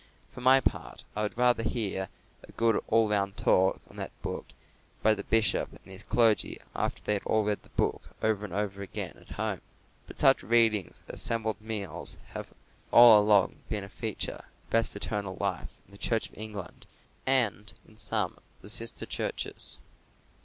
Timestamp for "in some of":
17.87-18.43